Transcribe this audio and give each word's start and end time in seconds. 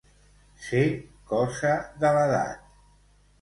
Ser 0.67 0.81
cosa 1.33 1.75
de 2.05 2.13
l'edat. 2.17 2.67